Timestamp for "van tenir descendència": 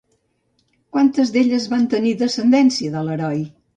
1.73-2.95